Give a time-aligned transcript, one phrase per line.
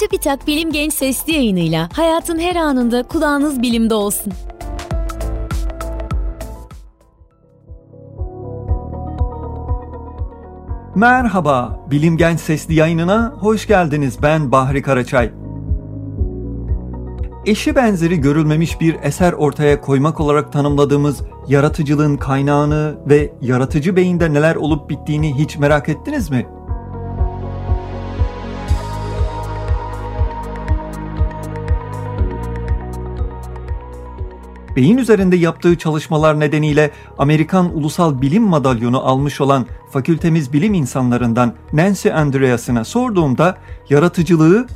[0.00, 4.32] TÜBİTAK Bilim Genç Sesli yayınıyla hayatın her anında kulağınız bilimde olsun.
[10.94, 14.22] Merhaba, Bilim Genç Sesli yayınına hoş geldiniz.
[14.22, 15.30] Ben Bahri Karaçay.
[17.46, 24.56] Eşi benzeri görülmemiş bir eser ortaya koymak olarak tanımladığımız yaratıcılığın kaynağını ve yaratıcı beyinde neler
[24.56, 26.46] olup bittiğini hiç merak ettiniz mi?
[34.76, 42.12] Beyin üzerinde yaptığı çalışmalar nedeniyle Amerikan Ulusal Bilim Madalyonu almış olan fakültemiz bilim insanlarından Nancy
[42.12, 43.58] Andreas'ına sorduğumda
[43.90, 44.66] yaratıcılığı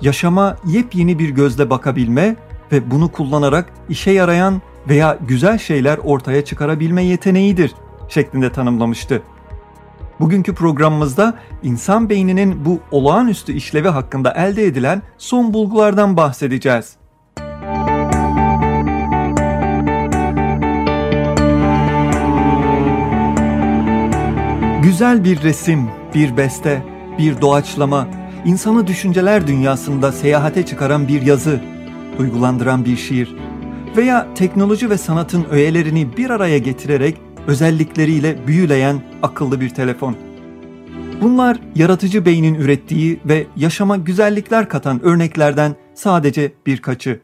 [0.00, 2.36] yaşama yepyeni bir gözle bakabilme
[2.72, 7.74] ve bunu kullanarak işe yarayan veya güzel şeyler ortaya çıkarabilme yeteneğidir
[8.08, 9.22] şeklinde tanımlamıştı.
[10.20, 17.01] Bugünkü programımızda insan beyninin bu olağanüstü işlevi hakkında elde edilen son bulgulardan bahsedeceğiz.
[24.82, 26.82] Güzel bir resim, bir beste,
[27.18, 28.08] bir doğaçlama,
[28.44, 31.60] insanı düşünceler dünyasında seyahate çıkaran bir yazı,
[32.18, 33.36] duygulandıran bir şiir
[33.96, 37.16] veya teknoloji ve sanatın öğelerini bir araya getirerek
[37.46, 40.16] özellikleriyle büyüleyen akıllı bir telefon.
[41.20, 47.20] Bunlar yaratıcı beynin ürettiği ve yaşama güzellikler katan örneklerden sadece birkaçı.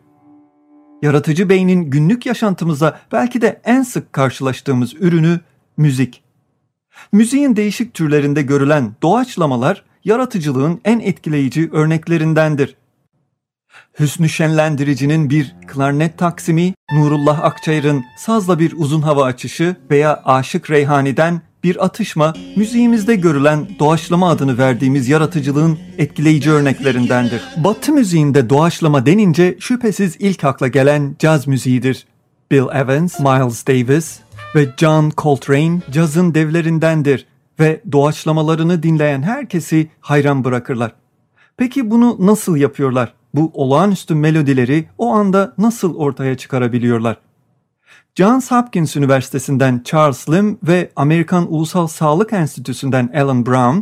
[1.03, 5.41] Yaratıcı beynin günlük yaşantımıza belki de en sık karşılaştığımız ürünü
[5.77, 6.28] müzik.
[7.13, 12.77] Müziğin değişik türlerinde görülen doğaçlamalar yaratıcılığın en etkileyici örneklerindendir.
[14.01, 21.41] Hüsnü Şenlendirici'nin bir klarnet taksimi, Nurullah Akçayır'ın sazla bir uzun hava açışı veya Aşık Reyhani'den
[21.65, 27.43] bir atışma müziğimizde görülen doğaçlama adını verdiğimiz yaratıcılığın etkileyici örneklerindendir.
[27.57, 32.07] Batı müziğinde doğaçlama denince şüphesiz ilk akla gelen caz müziğidir.
[32.51, 34.19] Bill Evans, Miles Davis,
[34.55, 37.27] ve John Coltrane cazın devlerindendir
[37.61, 40.93] ve doğaçlamalarını dinleyen herkesi hayran bırakırlar.
[41.57, 43.15] Peki bunu nasıl yapıyorlar?
[43.35, 47.17] Bu olağanüstü melodileri o anda nasıl ortaya çıkarabiliyorlar?
[48.15, 53.79] Johns Hopkins Üniversitesi'nden Charles Lim ve Amerikan Ulusal Sağlık Enstitüsü'nden Alan Brown,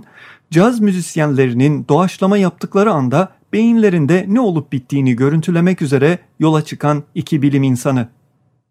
[0.51, 7.63] caz müzisyenlerinin doğaçlama yaptıkları anda beyinlerinde ne olup bittiğini görüntülemek üzere yola çıkan iki bilim
[7.63, 8.09] insanı.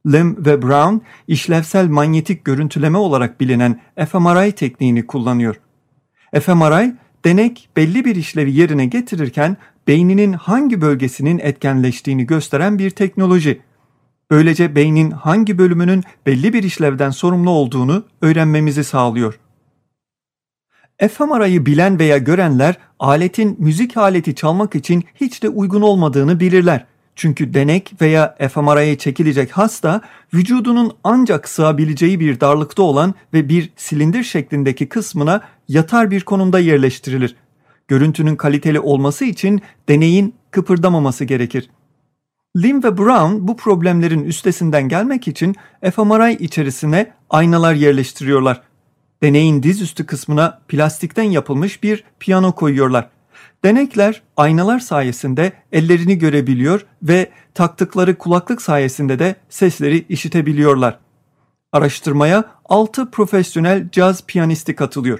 [0.05, 3.79] Lim ve Brown işlevsel manyetik görüntüleme olarak bilinen
[4.09, 5.55] fMRI tekniğini kullanıyor.
[6.41, 6.95] fMRI,
[7.25, 9.57] denek belli bir işlevi yerine getirirken
[9.87, 13.61] beyninin hangi bölgesinin etkenleştiğini gösteren bir teknoloji.
[14.31, 19.39] Böylece beynin hangi bölümünün belli bir işlevden sorumlu olduğunu öğrenmemizi sağlıyor.
[21.09, 26.85] fMRI'yi bilen veya görenler aletin müzik aleti çalmak için hiç de uygun olmadığını bilirler.
[27.15, 30.01] Çünkü denek veya fMRI'ye çekilecek hasta
[30.33, 37.35] vücudunun ancak sığabileceği bir darlıkta olan ve bir silindir şeklindeki kısmına yatar bir konumda yerleştirilir.
[37.87, 41.69] Görüntünün kaliteli olması için deneyin kıpırdamaması gerekir.
[42.57, 45.55] Lim ve Brown bu problemlerin üstesinden gelmek için
[45.91, 48.61] fMRI içerisine aynalar yerleştiriyorlar.
[49.23, 53.09] Deneyin dizüstü kısmına plastikten yapılmış bir piyano koyuyorlar.
[53.65, 60.99] Denekler aynalar sayesinde ellerini görebiliyor ve taktıkları kulaklık sayesinde de sesleri işitebiliyorlar.
[61.71, 65.19] Araştırmaya 6 profesyonel caz piyanisti katılıyor.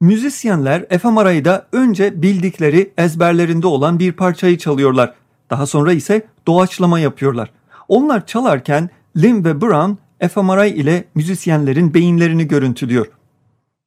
[0.00, 5.14] Müzisyenler fMRI'da önce bildikleri ezberlerinde olan bir parçayı çalıyorlar.
[5.50, 7.50] Daha sonra ise doğaçlama yapıyorlar.
[7.88, 9.92] Onlar çalarken Lim ve Brown
[10.28, 13.06] fMRI ile müzisyenlerin beyinlerini görüntülüyor.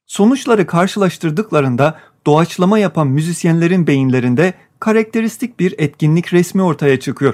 [0.06, 7.34] Sonuçları karşılaştırdıklarında doğaçlama yapan müzisyenlerin beyinlerinde karakteristik bir etkinlik resmi ortaya çıkıyor.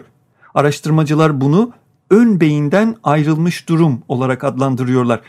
[0.53, 1.71] Araştırmacılar bunu
[2.09, 5.21] ön beyinden ayrılmış durum olarak adlandırıyorlar.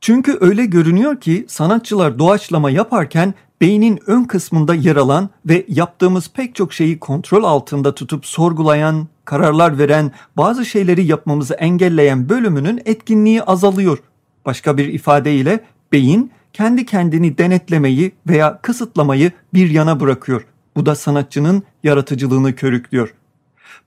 [0.00, 6.54] Çünkü öyle görünüyor ki sanatçılar doğaçlama yaparken beynin ön kısmında yer alan ve yaptığımız pek
[6.54, 13.98] çok şeyi kontrol altında tutup sorgulayan, kararlar veren, bazı şeyleri yapmamızı engelleyen bölümünün etkinliği azalıyor.
[14.46, 15.60] Başka bir ifadeyle
[15.92, 20.46] beyin kendi kendini denetlemeyi veya kısıtlamayı bir yana bırakıyor.
[20.76, 23.14] Bu da sanatçının yaratıcılığını körüklüyor.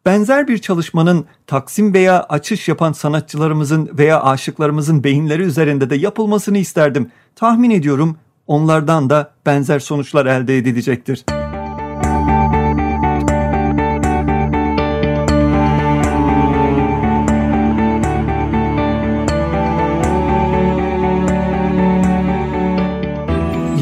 [0.05, 7.11] Benzer bir çalışmanın taksim veya açış yapan sanatçılarımızın veya aşıklarımızın beyinleri üzerinde de yapılmasını isterdim.
[7.35, 8.17] Tahmin ediyorum
[8.47, 11.44] onlardan da benzer sonuçlar elde edilecektir.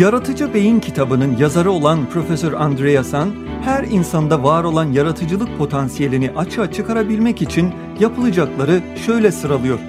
[0.04, 3.32] Yaratıcı Beyin kitabının yazarı olan Profesör Andreasen,
[3.64, 9.80] her insanda var olan yaratıcılık potansiyelini açığa çıkarabilmek için yapılacakları şöyle sıralıyor.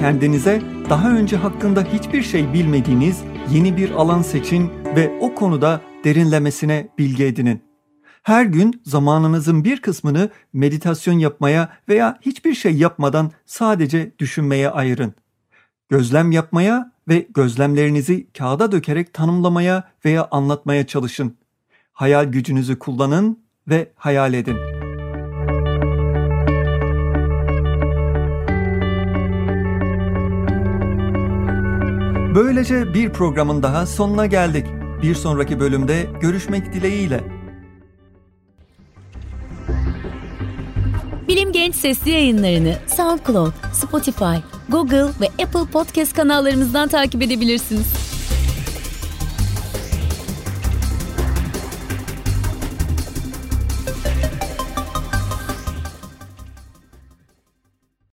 [0.00, 6.88] Kendinize daha önce hakkında hiçbir şey bilmediğiniz yeni bir alan seçin ve o konuda derinlemesine
[6.98, 7.62] bilgi edinin.
[8.22, 15.14] Her gün zamanınızın bir kısmını meditasyon yapmaya veya hiçbir şey yapmadan sadece düşünmeye ayırın.
[15.88, 21.36] Gözlem yapmaya ve gözlemlerinizi kağıda dökerek tanımlamaya veya anlatmaya çalışın.
[21.92, 23.38] Hayal gücünüzü kullanın
[23.68, 24.56] ve hayal edin.
[32.34, 34.66] Böylece bir programın daha sonuna geldik.
[35.02, 37.20] Bir sonraki bölümde görüşmek dileğiyle.
[41.28, 44.36] Bilim Genç sesli yayınlarını SoundCloud, Spotify,
[44.72, 48.01] Google ve Apple Podcast kanallarımızdan takip edebilirsiniz.